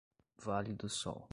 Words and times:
Vale 0.45 0.73
do 0.73 0.89
Sol 0.89 1.29